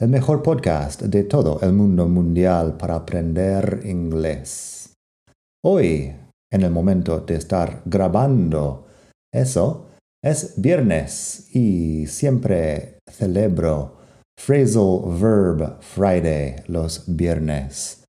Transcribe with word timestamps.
el 0.00 0.08
mejor 0.08 0.42
podcast 0.42 1.02
de 1.02 1.24
todo 1.24 1.60
el 1.60 1.74
mundo 1.74 2.08
mundial 2.08 2.78
para 2.78 2.94
aprender 2.94 3.82
inglés. 3.84 4.94
Hoy, 5.62 6.16
en 6.50 6.62
el 6.62 6.70
momento 6.70 7.20
de 7.20 7.34
estar 7.34 7.82
grabando 7.84 8.86
eso, 9.30 9.88
es 10.24 10.54
viernes 10.56 11.54
y 11.54 12.06
siempre 12.06 12.98
celebro 13.10 13.98
Phrasal 14.38 15.02
Verb 15.20 15.82
Friday 15.82 16.62
los 16.68 17.04
viernes. 17.06 18.04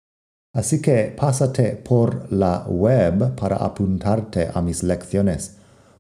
Así 0.56 0.82
que 0.82 1.14
pásate 1.18 1.76
por 1.76 2.32
la 2.32 2.64
web 2.70 3.36
para 3.36 3.58
apuntarte 3.58 4.50
a 4.54 4.62
mis 4.62 4.82
lecciones 4.84 5.58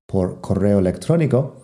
por 0.08 0.40
correo 0.40 0.80
electrónico 0.80 1.61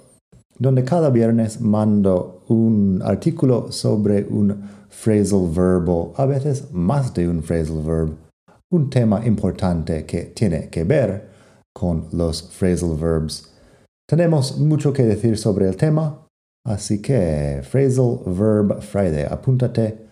donde 0.60 0.84
cada 0.84 1.10
viernes 1.10 1.62
mando 1.62 2.44
un 2.48 3.02
artículo 3.04 3.72
sobre 3.72 4.26
un 4.26 4.62
phrasal 4.90 5.50
verbo, 5.52 6.14
a 6.18 6.26
veces 6.26 6.72
más 6.72 7.14
de 7.14 7.30
un 7.30 7.44
phrasal 7.44 7.84
verb, 7.84 8.18
un 8.72 8.90
tema 8.90 9.24
importante 9.26 10.06
que 10.06 10.24
tiene 10.24 10.70
que 10.70 10.84
ver 10.84 11.30
con 11.74 12.08
los 12.12 12.44
phrasal 12.44 12.96
verbs. 12.96 13.54
Tenemos 14.10 14.58
mucho 14.58 14.92
que 14.94 15.04
decir 15.04 15.38
sobre 15.38 15.68
el 15.68 15.76
tema, 15.76 16.26
así 16.66 17.02
que 17.02 17.62
Phrasal 17.70 18.20
Verb 18.26 18.82
Friday, 18.82 19.26
apúntate 19.30 20.08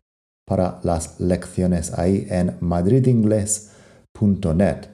para 0.45 0.81
las 0.83 1.17
lecciones 1.19 1.97
ahí 1.97 2.27
en 2.29 2.57
madridingles.net. 2.59 4.89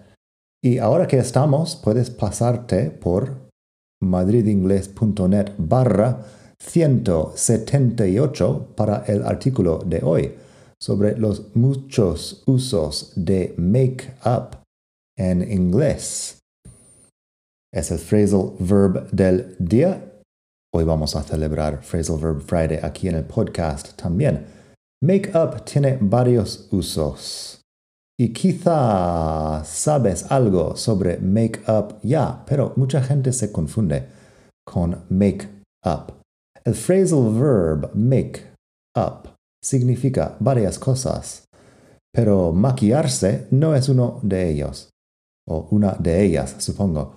Y 0.63 0.77
ahora 0.77 1.07
que 1.07 1.17
estamos, 1.17 1.75
puedes 1.75 2.11
pasarte 2.11 2.91
por 2.91 3.49
madridingles.net 4.01 5.53
barra 5.57 6.23
178 6.59 8.73
para 8.75 9.03
el 9.07 9.23
artículo 9.23 9.79
de 9.79 10.01
hoy 10.03 10.35
sobre 10.79 11.17
los 11.17 11.55
muchos 11.55 12.43
usos 12.45 13.13
de 13.15 13.55
make 13.57 14.13
up 14.25 14.57
en 15.17 15.51
inglés. 15.51 16.37
Es 17.73 17.91
el 17.91 17.99
phrasal 17.99 18.53
verb 18.59 19.09
del 19.11 19.55
día. 19.59 20.07
Hoy 20.73 20.83
vamos 20.83 21.15
a 21.15 21.23
celebrar 21.23 21.83
Phrasal 21.83 22.17
Verb 22.17 22.41
Friday 22.41 22.79
aquí 22.81 23.07
en 23.07 23.15
el 23.15 23.25
podcast 23.25 23.95
también. 23.95 24.45
Make 25.03 25.31
up 25.37 25.63
tiene 25.65 25.97
varios 26.01 26.67
usos. 26.71 27.60
Y 28.21 28.33
quizá 28.33 29.63
sabes 29.65 30.31
algo 30.31 30.75
sobre 30.75 31.17
make 31.17 31.59
up 31.67 31.95
ya, 32.03 32.45
pero 32.45 32.71
mucha 32.75 33.01
gente 33.01 33.33
se 33.33 33.51
confunde 33.51 34.05
con 34.63 35.05
make 35.09 35.49
up. 35.83 36.13
El 36.63 36.75
phrasal 36.75 37.33
verb 37.33 37.89
make 37.95 38.43
up 38.95 39.27
significa 39.59 40.35
varias 40.39 40.77
cosas, 40.77 41.45
pero 42.13 42.51
maquillarse 42.51 43.47
no 43.49 43.73
es 43.73 43.89
uno 43.89 44.19
de 44.21 44.51
ellos, 44.51 44.91
o 45.49 45.67
una 45.71 45.93
de 45.93 46.23
ellas, 46.23 46.57
supongo. 46.59 47.15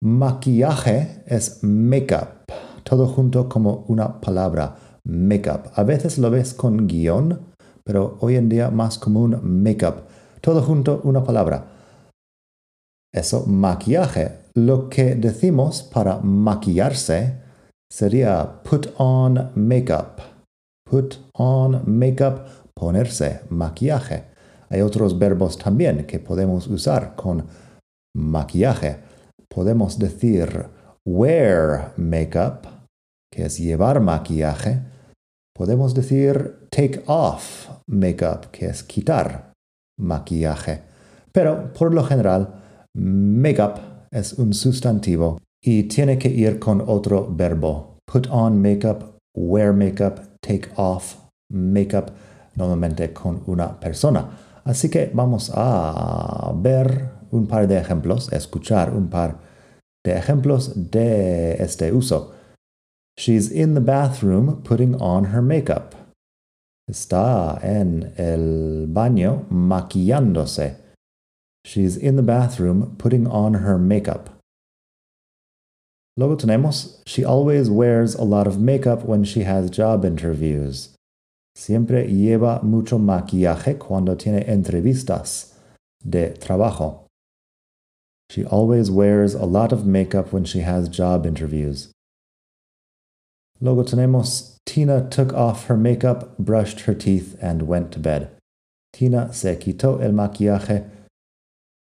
Maquillaje 0.00 1.24
es 1.26 1.58
make 1.64 2.14
up, 2.14 2.54
todo 2.84 3.08
junto 3.08 3.48
como 3.48 3.84
una 3.88 4.20
palabra, 4.20 4.76
make 5.02 5.50
up. 5.50 5.72
A 5.74 5.82
veces 5.82 6.18
lo 6.18 6.30
ves 6.30 6.54
con 6.54 6.86
guion, 6.86 7.52
pero 7.84 8.16
hoy 8.20 8.36
en 8.36 8.48
día 8.48 8.70
más 8.70 8.98
común 8.98 9.38
make-up. 9.42 10.06
Todo 10.44 10.60
junto 10.60 11.00
una 11.04 11.24
palabra. 11.24 11.64
Eso, 13.12 13.46
maquillaje. 13.46 14.40
Lo 14.54 14.88
que 14.90 15.14
decimos 15.14 15.82
para 15.82 16.18
maquillarse 16.18 17.40
sería 17.90 18.62
put 18.62 18.88
on 18.98 19.52
make-up. 19.54 20.20
Put 20.84 21.16
on 21.32 21.82
make-up, 21.86 22.44
ponerse, 22.74 23.40
maquillaje. 23.48 24.24
Hay 24.68 24.82
otros 24.82 25.18
verbos 25.18 25.56
también 25.56 26.06
que 26.06 26.18
podemos 26.18 26.66
usar 26.66 27.14
con 27.16 27.46
maquillaje. 28.14 28.98
Podemos 29.48 29.98
decir 29.98 30.68
wear 31.06 31.94
make-up, 31.96 32.68
que 33.32 33.46
es 33.46 33.58
llevar 33.58 34.00
maquillaje 34.00 34.82
Podemos 35.56 35.94
decir 35.94 36.66
take 36.68 37.04
off 37.06 37.68
makeup, 37.86 38.50
que 38.50 38.66
es 38.66 38.82
quitar 38.82 39.53
maquillaje. 39.98 40.82
Pero 41.32 41.72
por 41.72 41.92
lo 41.92 42.04
general, 42.04 42.54
makeup 42.94 43.78
es 44.10 44.34
un 44.34 44.54
sustantivo 44.54 45.38
y 45.62 45.84
tiene 45.84 46.18
que 46.18 46.28
ir 46.28 46.58
con 46.58 46.82
otro 46.86 47.28
verbo. 47.30 47.98
Put 48.06 48.28
on 48.30 48.60
makeup, 48.60 49.18
wear 49.34 49.72
makeup, 49.72 50.20
take 50.40 50.68
off 50.76 51.16
makeup, 51.50 52.10
normalmente 52.54 53.12
con 53.12 53.42
una 53.46 53.80
persona. 53.80 54.28
Así 54.64 54.88
que 54.88 55.10
vamos 55.12 55.50
a 55.54 56.52
ver 56.56 57.10
un 57.30 57.46
par 57.46 57.66
de 57.66 57.78
ejemplos, 57.78 58.32
escuchar 58.32 58.94
un 58.94 59.08
par 59.08 59.38
de 60.04 60.16
ejemplos 60.16 60.90
de 60.90 61.54
este 61.54 61.92
uso. 61.92 62.32
She's 63.18 63.50
in 63.50 63.74
the 63.74 63.80
bathroom 63.80 64.62
putting 64.62 64.94
on 65.00 65.26
her 65.26 65.42
makeup. 65.42 65.93
Está 66.88 67.58
en 67.62 68.12
el 68.18 68.86
baño 68.88 69.46
maquillándose. 69.50 70.76
She's 71.64 71.96
in 71.96 72.16
the 72.16 72.22
bathroom 72.22 72.96
putting 72.98 73.26
on 73.26 73.54
her 73.54 73.78
makeup. 73.78 74.30
Luego 76.16 76.36
tenemos, 76.36 77.02
she 77.06 77.24
always 77.24 77.70
wears 77.70 78.14
a 78.14 78.22
lot 78.22 78.46
of 78.46 78.60
makeup 78.60 79.04
when 79.04 79.24
she 79.24 79.44
has 79.44 79.70
job 79.70 80.04
interviews. 80.04 80.94
Siempre 81.56 82.06
lleva 82.06 82.62
mucho 82.62 82.98
maquillaje 82.98 83.78
cuando 83.78 84.14
tiene 84.14 84.44
entrevistas 84.46 85.54
de 86.04 86.34
trabajo. 86.38 87.06
She 88.30 88.44
always 88.44 88.90
wears 88.90 89.34
a 89.34 89.46
lot 89.46 89.72
of 89.72 89.86
makeup 89.86 90.32
when 90.32 90.44
she 90.44 90.60
has 90.60 90.88
job 90.88 91.26
interviews. 91.26 91.90
Luego 93.64 93.82
tenemos 93.82 94.58
Tina 94.66 95.08
took 95.08 95.32
off 95.32 95.68
her 95.68 95.76
makeup, 95.76 96.36
brushed 96.38 96.80
her 96.80 96.92
teeth, 96.94 97.34
and 97.40 97.62
went 97.62 97.92
to 97.92 97.98
bed. 97.98 98.28
Tina 98.92 99.32
se 99.32 99.56
quitó 99.56 100.02
el 100.02 100.12
maquillaje, 100.12 100.84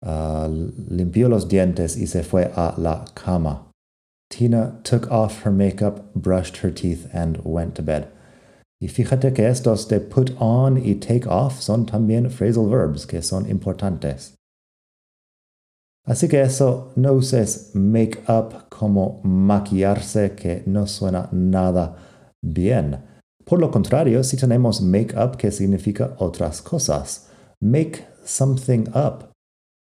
uh, 0.01 0.47
limpió 0.47 1.29
los 1.29 1.44
dientes 1.44 1.97
y 1.97 2.05
se 2.05 2.23
fue 2.23 2.45
a 2.55 2.73
la 2.78 3.03
cama. 3.16 3.66
Tina 4.29 4.79
took 4.85 5.11
off 5.11 5.41
her 5.44 5.51
makeup, 5.51 6.13
brushed 6.16 6.57
her 6.57 6.72
teeth, 6.72 7.09
and 7.13 7.44
went 7.44 7.75
to 7.75 7.81
bed. 7.81 8.07
Y 8.79 8.88
fíjate 8.88 9.35
que 9.35 9.44
estos 9.44 9.89
de 9.89 9.99
put 9.99 10.31
on 10.39 10.78
y 10.78 10.94
take 10.94 11.28
off 11.28 11.61
son 11.61 11.85
también 11.85 12.29
phrasal 12.29 12.69
verbs 12.69 13.05
que 13.05 13.22
son 13.22 13.45
importantes. 13.45 14.37
Así 16.07 16.28
que 16.28 16.41
eso 16.41 16.94
no 16.95 17.13
uses 17.13 17.72
make 17.75 18.23
up 18.28 18.69
como 18.69 19.22
maquillarse 19.23 20.31
que 20.31 20.63
no 20.66 20.88
suena 20.88 21.29
nada 21.31 21.95
bien. 22.41 23.03
Por 23.45 23.59
lo 23.59 23.70
contrario, 23.70 24.23
si 24.23 24.37
tenemos 24.37 24.82
make 24.82 25.16
up 25.16 25.37
que 25.37 25.52
significa 25.52 26.16
otras 26.17 26.61
cosas, 26.61 27.28
make 27.61 28.05
something 28.23 28.85
up 28.96 29.29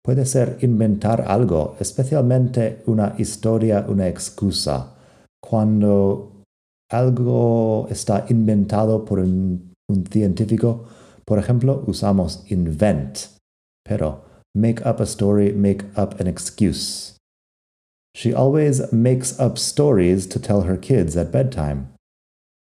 puede 0.05 0.27
ser 0.27 0.59
inventar 0.61 1.25
algo, 1.27 1.75
especialmente 1.79 2.83
una 2.85 3.15
historia, 3.17 3.85
una 3.89 4.07
excusa. 4.07 4.93
Cuando 5.41 6.43
algo 6.91 7.87
está 7.89 8.25
inventado 8.29 9.03
por 9.03 9.17
un, 9.17 9.73
científico, 10.11 10.85
por 11.25 11.39
ejemplo, 11.39 11.83
usamos 11.87 12.43
invent. 12.51 13.17
Pero 13.83 14.21
make 14.55 14.83
up 14.85 14.99
a 14.99 15.05
story, 15.05 15.51
make 15.51 15.83
up 15.95 16.19
an 16.19 16.27
excuse. 16.27 17.19
She 18.15 18.33
always 18.33 18.91
makes 18.93 19.37
up 19.39 19.57
stories 19.57 20.25
to 20.27 20.39
tell 20.39 20.61
her 20.61 20.77
kids 20.77 21.17
at 21.17 21.31
bedtime. 21.31 21.89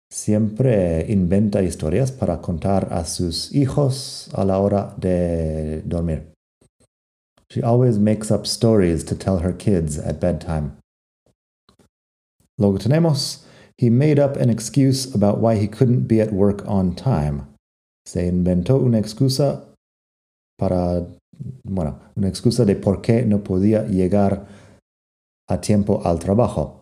Siempre 0.09 1.05
inventa 1.09 1.61
historias 1.61 2.17
para 2.17 2.37
contar 2.37 2.87
a 2.91 3.03
sus 3.03 3.51
hijos 3.51 4.29
a 4.33 4.45
la 4.45 4.59
hora 4.59 4.95
de 4.97 5.81
dormir. 5.85 6.23
She 7.49 7.61
always 7.61 7.99
makes 7.99 8.31
up 8.31 8.47
stories 8.47 9.03
to 9.03 9.15
tell 9.15 9.39
her 9.39 9.51
kids 9.51 9.97
at 9.97 10.21
bedtime. 10.21 10.77
Luego 12.57 12.77
tenemos, 12.77 13.43
he 13.77 13.89
made 13.89 14.19
up 14.19 14.37
an 14.37 14.49
excuse 14.49 15.13
about 15.13 15.39
why 15.39 15.55
he 15.55 15.67
couldn't 15.67 16.07
be 16.07 16.21
at 16.21 16.31
work 16.31 16.63
on 16.67 16.95
time. 16.95 17.47
Se 18.05 18.21
inventó 18.29 18.81
una 18.81 18.99
excusa 18.99 19.65
para, 20.57 21.07
bueno, 21.63 21.99
una 22.15 22.27
excusa 22.27 22.65
de 22.65 22.75
por 22.75 23.01
qué 23.01 23.25
no 23.25 23.43
podía 23.43 23.85
llegar 23.85 24.45
a 25.49 25.61
tiempo 25.61 26.01
al 26.05 26.19
trabajo. 26.19 26.81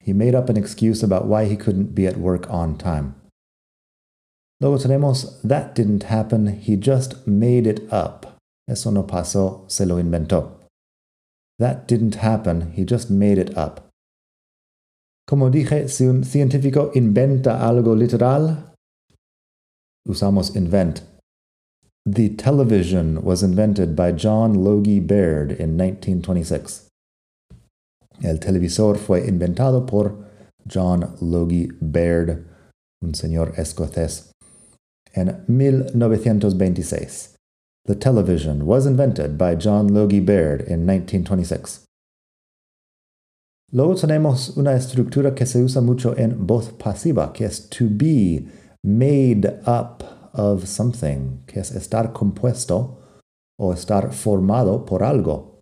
He 0.00 0.12
made 0.12 0.34
up 0.34 0.50
an 0.50 0.56
excuse 0.56 1.02
about 1.02 1.26
why 1.26 1.46
he 1.46 1.56
couldn't 1.56 1.94
be 1.94 2.06
at 2.06 2.18
work 2.18 2.46
on 2.50 2.76
time. 2.76 3.14
Luego 4.60 4.78
tenemos 4.78 5.40
that 5.42 5.74
didn't 5.74 6.04
happen, 6.04 6.60
he 6.60 6.76
just 6.76 7.26
made 7.26 7.66
it 7.66 7.80
up. 7.92 8.26
Eso 8.68 8.90
no 8.90 9.06
pasó, 9.06 9.64
se 9.68 9.84
lo 9.84 9.98
inventó. 9.98 10.60
That 11.58 11.86
didn't 11.86 12.16
happen, 12.16 12.72
he 12.72 12.84
just 12.84 13.10
made 13.10 13.38
it 13.38 13.56
up. 13.56 13.80
Como 15.26 15.50
dije, 15.50 15.88
si 15.88 16.06
un 16.06 16.24
científico 16.24 16.90
inventa 16.94 17.66
algo 17.66 17.94
literal, 17.94 18.74
usamos 20.06 20.54
invent. 20.54 21.02
The 22.06 22.28
television 22.36 23.22
was 23.22 23.42
invented 23.42 23.96
by 23.96 24.12
John 24.12 24.62
Logie 24.62 25.00
Baird 25.00 25.52
in 25.52 25.78
1926. 25.78 26.90
El 28.22 28.36
televisor 28.36 28.98
fue 28.98 29.26
inventado 29.26 29.86
por 29.86 30.14
John 30.66 31.16
Logie 31.22 31.70
Baird, 31.80 32.44
un 33.02 33.14
señor 33.14 33.54
escocés, 33.56 34.32
en 35.14 35.44
1926. 35.48 37.36
The 37.86 37.94
television 37.94 38.66
was 38.66 38.84
invented 38.84 39.38
by 39.38 39.54
John 39.54 39.88
Logie 39.88 40.20
Baird 40.20 40.60
in 40.60 40.84
1926. 40.84 41.86
Luego 43.72 43.94
tenemos 43.94 44.54
una 44.58 44.74
estructura 44.74 45.34
que 45.34 45.46
se 45.46 45.62
usa 45.62 45.80
mucho 45.80 46.14
en 46.18 46.46
voz 46.46 46.68
pasiva, 46.68 47.32
que 47.32 47.46
es 47.46 47.60
to 47.60 47.88
be 47.88 48.46
made 48.82 49.46
up 49.66 50.04
of 50.34 50.66
something, 50.66 51.42
que 51.46 51.60
es 51.60 51.70
estar 51.70 52.12
compuesto 52.12 52.98
o 53.58 53.72
estar 53.72 54.12
formado 54.12 54.84
por 54.84 55.02
algo. 55.02 55.60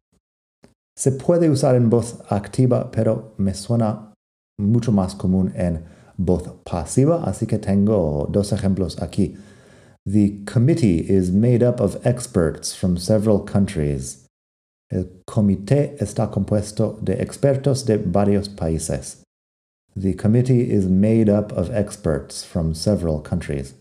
Se 0.96 1.12
puede 1.12 1.48
usar 1.50 1.74
en 1.74 1.90
voz 1.90 2.18
activa, 2.28 2.90
pero 2.90 3.34
me 3.38 3.54
suena 3.54 4.12
mucho 4.58 4.92
más 4.92 5.14
común 5.14 5.52
en 5.54 5.84
voz 6.16 6.42
pasiva, 6.64 7.24
así 7.24 7.46
que 7.46 7.58
tengo 7.58 8.28
dos 8.30 8.52
ejemplos 8.52 9.00
aquí. 9.00 9.36
The 10.04 10.44
committee 10.44 10.98
is 10.98 11.30
made 11.30 11.62
up 11.62 11.80
of 11.80 12.04
experts 12.04 12.74
from 12.74 12.96
several 12.96 13.40
countries. 13.44 14.26
El 14.90 15.22
comité 15.26 15.96
está 16.00 16.30
compuesto 16.30 16.98
de 17.00 17.14
expertos 17.22 17.86
de 17.86 17.96
varios 17.98 18.48
países. 18.48 19.22
The 19.94 20.14
committee 20.14 20.70
is 20.70 20.86
made 20.86 21.30
up 21.30 21.52
of 21.52 21.70
experts 21.70 22.44
from 22.44 22.74
several 22.74 23.20
countries. 23.20 23.74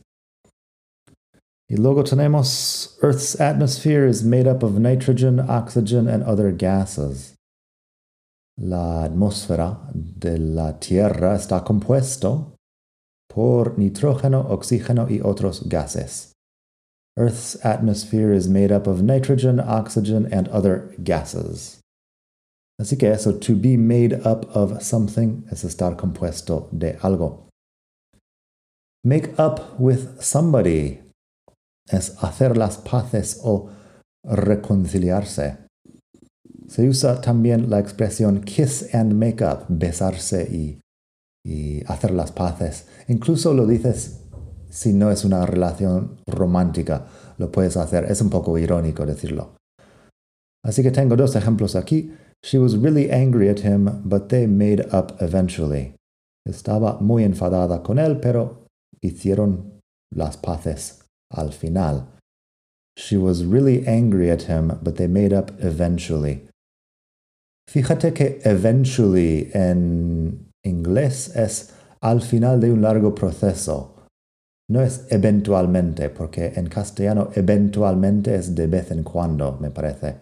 Y 1.72 1.78
luego 1.78 2.04
tenemos 2.04 2.98
Earth's 3.02 3.40
atmosphere 3.40 4.06
is 4.06 4.26
made 4.26 4.46
up 4.46 4.62
of 4.62 4.78
nitrogen, 4.78 5.40
oxygen, 5.40 6.06
and 6.06 6.22
other 6.24 6.52
gases. 6.52 7.34
La 8.58 9.06
atmósfera 9.06 9.78
de 9.94 10.38
la 10.38 10.74
Tierra 10.74 11.34
está 11.34 11.64
compuesto 11.64 12.58
por 13.30 13.78
nitrógeno, 13.78 14.46
oxígeno 14.50 15.10
y 15.10 15.22
otros 15.24 15.66
gases. 15.70 16.34
Earth's 17.16 17.56
atmosphere 17.64 18.34
is 18.34 18.50
made 18.50 18.74
up 18.74 18.86
of 18.86 19.02
nitrogen, 19.02 19.62
oxygen, 19.62 20.28
and 20.30 20.50
other 20.50 20.94
gases. 21.02 21.80
Así 22.82 23.00
que 23.00 23.14
eso, 23.14 23.32
to 23.40 23.56
be 23.56 23.78
made 23.78 24.12
up 24.26 24.46
of 24.54 24.84
something, 24.84 25.46
es 25.50 25.64
estar 25.64 25.96
compuesto 25.96 26.68
de 26.78 26.98
algo. 27.02 27.48
Make 29.06 29.40
up 29.40 29.80
with 29.80 30.22
somebody 30.22 31.00
es 31.88 32.16
hacer 32.24 32.58
las 32.58 32.78
paces 32.78 33.40
o 33.44 33.70
reconciliarse. 34.24 35.58
Se 36.68 36.88
usa 36.88 37.20
también 37.22 37.70
la 37.70 37.80
expresión 37.80 38.42
kiss 38.42 38.94
and 38.94 39.14
make 39.14 39.44
up, 39.44 39.66
besarse 39.68 40.44
y, 40.44 40.80
y 41.46 41.84
hacer 41.88 42.12
las 42.12 42.32
paces. 42.32 42.88
Incluso 43.08 43.54
lo 43.54 43.66
dices 43.66 44.22
si 44.70 44.94
no 44.94 45.12
es 45.12 45.26
una 45.26 45.46
relación 45.46 46.22
romántica, 46.26 47.06
lo 47.38 47.52
puedes 47.52 47.76
hacer. 47.76 48.06
Es 48.06 48.22
un 48.22 48.30
poco 48.30 48.58
irónico 48.58 49.06
decirlo. 49.06 49.56
Así 50.64 50.82
que 50.82 50.92
tengo 50.92 51.16
dos 51.16 51.36
ejemplos 51.36 51.76
aquí. 51.76 52.14
She 52.44 52.58
was 52.58 52.78
really 52.78 53.12
angry 53.12 53.50
at 53.50 53.60
him, 53.60 54.02
but 54.06 54.30
they 54.30 54.48
made 54.48 54.88
up 54.94 55.16
eventually. 55.20 55.96
Estaba 56.48 57.00
muy 57.02 57.24
enfadada 57.24 57.84
con 57.84 58.00
él, 58.00 58.20
pero 58.20 58.66
hicieron 59.02 59.80
las 60.10 60.38
paces 60.38 61.01
al 61.36 61.52
final. 61.52 62.08
She 62.98 63.18
was 63.18 63.46
really 63.46 63.86
angry 63.88 64.30
at 64.30 64.44
him, 64.44 64.80
but 64.82 64.98
they 64.98 65.08
made 65.08 65.34
up 65.34 65.52
eventually. 65.60 66.48
Fíjate 67.70 68.14
que 68.14 68.42
eventually 68.44 69.50
en 69.54 70.52
inglés 70.66 71.36
es 71.36 71.74
al 72.02 72.20
final 72.20 72.60
de 72.60 72.72
un 72.72 72.82
largo 72.82 73.16
proceso 73.16 73.92
no 74.72 74.82
es 74.82 75.06
eventualmente, 75.10 76.10
porque 76.10 76.54
en 76.56 76.68
castellano 76.68 77.30
eventualmente 77.36 78.36
es 78.36 78.56
de 78.56 78.68
vez 78.68 78.90
en 78.92 79.04
cuando, 79.04 79.58
me 79.60 79.70
parece. 79.70 80.16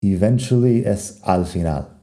Eventually 0.00 0.84
es 0.86 1.20
al 1.24 1.44
final. 1.44 2.00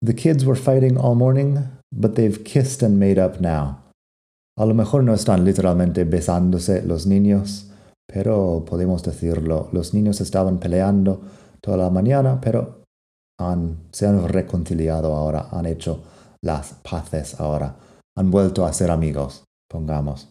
The 0.00 0.14
kids 0.14 0.46
were 0.46 0.56
fighting 0.56 0.96
all 0.96 1.14
morning, 1.14 1.58
but 1.92 2.14
they've 2.14 2.42
kissed 2.42 2.82
and 2.82 2.98
made 2.98 3.18
up 3.18 3.38
now. 3.38 3.83
A 4.56 4.66
lo 4.66 4.74
mejor 4.74 5.02
no 5.04 5.14
están 5.14 5.44
literalmente 5.44 6.04
besándose 6.04 6.82
los 6.82 7.06
niños, 7.06 7.70
pero 8.06 8.64
podemos 8.64 9.02
decirlo, 9.02 9.68
los 9.72 9.94
niños 9.94 10.20
estaban 10.20 10.58
peleando 10.58 11.20
toda 11.60 11.76
la 11.76 11.90
mañana, 11.90 12.40
pero 12.40 12.82
han, 13.40 13.88
se 13.90 14.06
han 14.06 14.28
reconciliado 14.28 15.16
ahora, 15.16 15.48
han 15.50 15.66
hecho 15.66 16.02
las 16.42 16.74
paces 16.82 17.40
ahora 17.40 17.76
han 18.16 18.30
vuelto 18.30 18.64
a 18.64 18.72
ser 18.72 18.90
amigos, 18.90 19.44
pongamos. 19.68 20.28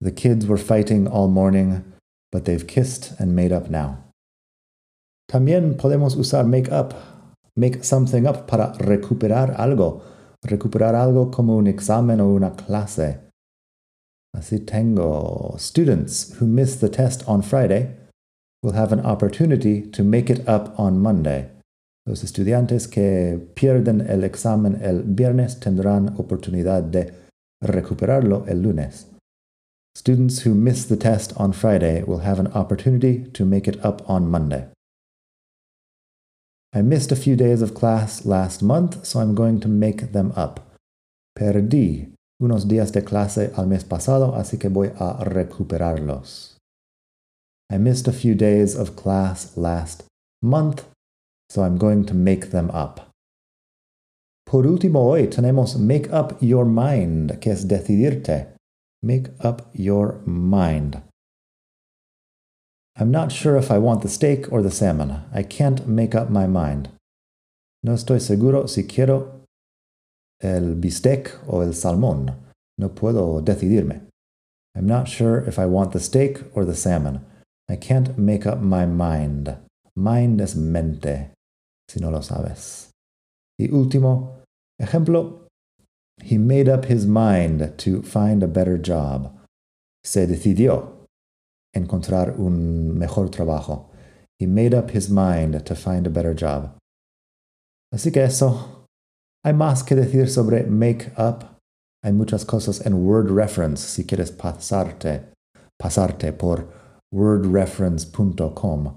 The 0.00 0.12
kids 0.12 0.46
were 0.46 0.60
fighting 0.60 1.08
all 1.08 1.28
morning, 1.28 1.82
but 2.30 2.44
they've 2.44 2.66
kissed 2.66 3.18
and 3.18 3.34
made 3.34 3.52
up 3.52 3.70
now. 3.70 4.04
También 5.30 5.76
podemos 5.76 6.16
usar 6.16 6.46
make 6.46 6.70
up, 6.70 6.94
make 7.56 7.84
something 7.84 8.26
up 8.26 8.46
para 8.46 8.72
recuperar 8.78 9.54
algo, 9.58 10.02
recuperar 10.44 10.94
algo 10.94 11.30
como 11.30 11.56
un 11.56 11.66
examen 11.66 12.20
o 12.20 12.28
una 12.28 12.52
clase. 12.52 13.20
Así 14.34 14.60
tengo 14.60 15.56
students 15.58 16.36
who 16.38 16.46
miss 16.46 16.78
the 16.78 16.88
test 16.88 17.22
on 17.26 17.42
Friday 17.42 17.96
will 18.62 18.74
have 18.74 18.92
an 18.92 19.00
opportunity 19.00 19.82
to 19.82 20.02
make 20.04 20.30
it 20.30 20.46
up 20.48 20.78
on 20.78 21.00
Monday. 21.00 21.48
Los 22.06 22.24
estudiantes 22.24 22.88
que 22.88 23.38
pierden 23.54 24.00
el 24.00 24.24
examen 24.24 24.80
el 24.82 25.02
viernes 25.02 25.60
tendrán 25.60 26.14
oportunidad 26.18 26.82
de 26.82 27.12
recuperarlo 27.62 28.44
el 28.48 28.62
lunes. 28.62 29.06
Students 29.94 30.46
who 30.46 30.54
miss 30.54 30.86
the 30.86 30.96
test 30.96 31.32
on 31.36 31.52
Friday 31.52 32.02
will 32.04 32.20
have 32.20 32.38
an 32.38 32.46
opportunity 32.54 33.24
to 33.32 33.44
make 33.44 33.68
it 33.68 33.84
up 33.84 34.08
on 34.08 34.30
Monday. 34.30 34.68
I 36.74 36.82
missed 36.82 37.10
a 37.10 37.16
few 37.16 37.34
days 37.34 37.62
of 37.62 37.74
class 37.74 38.26
last 38.26 38.62
month, 38.62 39.06
so 39.06 39.20
I'm 39.20 39.34
going 39.34 39.60
to 39.60 39.68
make 39.68 40.12
them 40.12 40.32
up. 40.36 40.60
Perdí 41.36 42.12
unos 42.40 42.66
días 42.66 42.92
de 42.92 43.02
clase 43.02 43.52
al 43.56 43.66
mes 43.66 43.84
pasado, 43.84 44.34
así 44.36 44.58
que 44.58 44.68
voy 44.68 44.92
a 44.98 45.24
recuperarlos. 45.24 46.56
I 47.70 47.78
missed 47.78 48.06
a 48.06 48.12
few 48.12 48.34
days 48.34 48.74
of 48.74 48.96
class 48.96 49.56
last 49.56 50.04
month, 50.42 50.84
so 51.50 51.62
I'm 51.62 51.78
going 51.78 52.04
to 52.06 52.14
make 52.14 52.50
them 52.50 52.70
up. 52.70 53.08
Por 54.46 54.66
último, 54.66 55.04
hoy 55.04 55.26
tenemos 55.26 55.76
make 55.76 56.10
up 56.12 56.36
your 56.40 56.64
mind, 56.64 57.40
que 57.40 57.52
es 57.52 57.66
decidirte. 57.66 58.54
Make 59.02 59.30
up 59.40 59.70
your 59.74 60.20
mind. 60.26 61.02
I'm 63.00 63.12
not 63.12 63.30
sure 63.30 63.56
if 63.56 63.70
I 63.70 63.78
want 63.78 64.02
the 64.02 64.08
steak 64.08 64.50
or 64.50 64.60
the 64.60 64.72
salmon. 64.72 65.22
I 65.32 65.44
can't 65.44 65.86
make 65.86 66.16
up 66.16 66.30
my 66.30 66.48
mind. 66.48 66.88
No 67.84 67.92
estoy 67.92 68.20
seguro 68.20 68.66
si 68.66 68.82
quiero 68.82 69.44
el 70.42 70.74
bistec 70.74 71.30
o 71.46 71.60
el 71.60 71.74
salmón. 71.74 72.34
No 72.76 72.88
puedo 72.88 73.40
decidirme. 73.40 74.00
I'm 74.74 74.86
not 74.86 75.06
sure 75.06 75.38
if 75.38 75.60
I 75.60 75.66
want 75.66 75.92
the 75.92 76.00
steak 76.00 76.42
or 76.54 76.64
the 76.64 76.74
salmon. 76.74 77.24
I 77.68 77.76
can't 77.76 78.18
make 78.18 78.46
up 78.46 78.60
my 78.60 78.84
mind. 78.84 79.56
Mind 79.94 80.40
es 80.40 80.56
mente 80.56 81.30
si 81.88 82.00
no 82.00 82.10
lo 82.10 82.20
sabes. 82.20 82.90
Y 83.60 83.68
último 83.68 84.42
ejemplo, 84.80 85.46
he 86.22 86.36
made 86.36 86.68
up 86.68 86.86
his 86.86 87.06
mind 87.06 87.78
to 87.78 88.02
find 88.02 88.42
a 88.42 88.48
better 88.48 88.76
job. 88.76 89.32
Se 90.02 90.26
decidió 90.26 90.97
encontrar 91.74 92.34
un 92.38 92.98
mejor 92.98 93.30
trabajo. 93.30 93.90
He 94.38 94.46
made 94.46 94.74
up 94.74 94.90
his 94.90 95.10
mind 95.10 95.64
to 95.64 95.74
find 95.74 96.06
a 96.06 96.10
better 96.10 96.34
job. 96.34 96.76
Así 97.92 98.12
que 98.12 98.22
eso, 98.22 98.86
hay 99.44 99.52
más 99.52 99.82
que 99.82 99.96
decir 99.96 100.28
sobre 100.28 100.64
make 100.64 101.12
up. 101.16 101.44
Hay 102.04 102.12
muchas 102.12 102.44
cosas 102.44 102.84
en 102.86 103.04
Word 103.04 103.30
Reference 103.30 103.88
si 103.88 104.04
quieres 104.04 104.30
pasarte, 104.30 105.32
pasarte 105.76 106.32
por 106.32 106.68
wordreference.com 107.12 108.94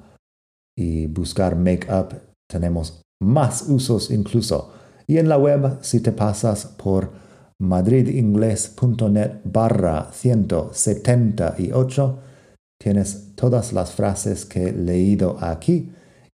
y 0.77 1.07
buscar 1.07 1.55
Makeup. 1.55 2.13
Tenemos 2.47 3.01
más 3.21 3.63
usos 3.67 4.11
incluso. 4.11 4.73
Y 5.07 5.17
en 5.17 5.29
la 5.29 5.37
web, 5.37 5.79
si 5.81 5.99
te 5.99 6.11
pasas 6.11 6.65
por 6.65 7.11
madridingles.net 7.59 9.41
barra 9.43 10.11
178, 10.11 12.19
tienes 12.81 13.35
todas 13.35 13.73
las 13.73 13.91
frases 13.91 14.45
que 14.45 14.69
he 14.69 14.71
leído 14.71 15.37
aquí 15.39 15.93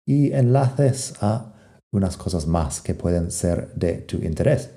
y 0.08 0.32
enlaces 0.32 1.16
a 1.22 1.54
unas 1.92 2.18
cosas 2.18 2.46
más 2.46 2.82
que 2.82 2.94
pueden 2.94 3.32
ser 3.32 3.74
de 3.74 3.94
tu 3.94 4.18
interés. 4.18 4.70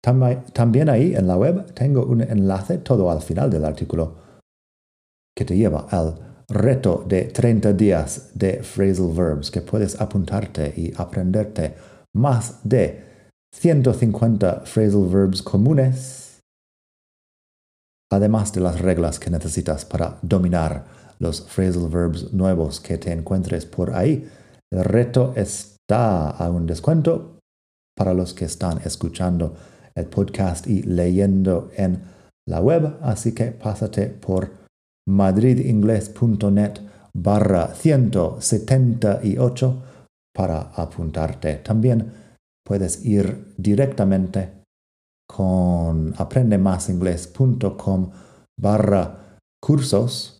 También 0.00 0.88
ahí 0.88 1.14
en 1.14 1.26
la 1.26 1.36
web 1.36 1.74
tengo 1.74 2.06
un 2.06 2.22
enlace 2.22 2.78
todo 2.78 3.10
al 3.10 3.20
final 3.20 3.50
del 3.50 3.64
artículo 3.64 4.16
que 5.36 5.44
te 5.44 5.56
lleva 5.56 5.86
al 5.90 6.44
reto 6.48 7.04
de 7.06 7.24
30 7.24 7.74
días 7.74 8.30
de 8.34 8.62
phrasal 8.62 9.12
verbs 9.12 9.50
que 9.50 9.60
puedes 9.60 10.00
apuntarte 10.00 10.72
y 10.74 10.94
aprenderte 10.96 11.74
más 12.14 12.60
de 12.64 13.04
150 13.54 14.64
phrasal 14.64 15.06
verbs 15.06 15.42
comunes, 15.42 16.27
además 18.10 18.52
de 18.52 18.60
las 18.60 18.80
reglas 18.80 19.18
que 19.18 19.30
necesitas 19.30 19.84
para 19.84 20.18
dominar 20.22 20.84
los 21.18 21.42
phrasal 21.42 21.88
verbs 21.88 22.32
nuevos 22.32 22.80
que 22.80 22.98
te 22.98 23.12
encuentres 23.12 23.66
por 23.66 23.94
ahí. 23.94 24.28
El 24.70 24.84
reto 24.84 25.32
está 25.36 26.30
a 26.30 26.50
un 26.50 26.66
descuento 26.66 27.38
para 27.96 28.14
los 28.14 28.34
que 28.34 28.44
están 28.44 28.80
escuchando 28.84 29.56
el 29.94 30.06
podcast 30.06 30.66
y 30.66 30.82
leyendo 30.82 31.70
en 31.76 32.02
la 32.46 32.60
web, 32.60 32.98
así 33.02 33.32
que 33.32 33.46
pásate 33.46 34.06
por 34.06 34.50
madridingles.net 35.08 36.80
barra 37.14 37.74
178 37.74 39.82
para 40.34 40.60
apuntarte. 40.60 41.54
También 41.56 42.12
puedes 42.64 43.04
ir 43.04 43.52
directamente 43.56 44.57
con 45.28 46.14
aprendemasingles.com 46.16 48.10
barra 48.60 49.38
cursos 49.62 50.38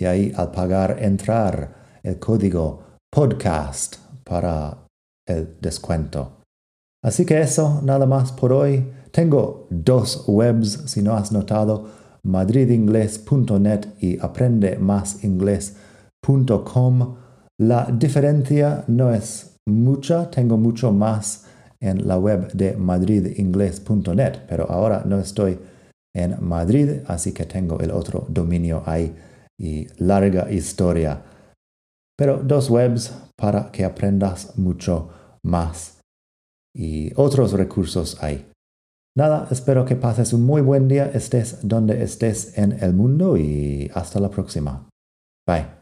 y 0.00 0.06
ahí 0.06 0.32
al 0.34 0.50
pagar 0.50 0.96
entrar 1.02 2.00
el 2.02 2.18
código 2.18 2.82
podcast 3.12 3.96
para 4.24 4.86
el 5.28 5.58
descuento. 5.60 6.38
Así 7.04 7.26
que 7.26 7.40
eso, 7.40 7.80
nada 7.82 8.06
más 8.06 8.32
por 8.32 8.52
hoy. 8.52 8.90
Tengo 9.10 9.66
dos 9.70 10.24
webs, 10.26 10.84
si 10.86 11.02
no 11.02 11.14
has 11.14 11.32
notado, 11.32 11.88
madridingles.net 12.24 13.86
y 14.00 14.18
aprendemasingles.com. 14.18 17.16
La 17.60 17.86
diferencia 17.92 18.84
no 18.88 19.12
es 19.12 19.58
mucha, 19.68 20.30
tengo 20.30 20.56
mucho 20.56 20.92
más 20.92 21.44
en 21.82 22.06
la 22.08 22.16
web 22.18 22.50
de 22.52 22.76
madridingles.net, 22.76 24.46
pero 24.48 24.70
ahora 24.70 25.02
no 25.04 25.18
estoy 25.18 25.58
en 26.14 26.36
Madrid, 26.40 27.00
así 27.06 27.32
que 27.32 27.44
tengo 27.44 27.80
el 27.80 27.90
otro 27.90 28.26
dominio 28.28 28.82
ahí 28.86 29.14
y 29.58 29.88
larga 29.98 30.50
historia. 30.50 31.22
Pero 32.16 32.38
dos 32.38 32.70
webs 32.70 33.12
para 33.36 33.70
que 33.72 33.84
aprendas 33.84 34.56
mucho 34.56 35.10
más 35.42 35.98
y 36.74 37.12
otros 37.16 37.52
recursos 37.52 38.22
hay. 38.22 38.46
Nada, 39.16 39.48
espero 39.50 39.84
que 39.84 39.96
pases 39.96 40.32
un 40.32 40.44
muy 40.44 40.62
buen 40.62 40.88
día, 40.88 41.10
estés 41.12 41.58
donde 41.62 42.02
estés 42.02 42.56
en 42.56 42.72
el 42.80 42.94
mundo 42.94 43.36
y 43.36 43.90
hasta 43.92 44.20
la 44.20 44.30
próxima. 44.30 44.88
Bye. 45.46 45.81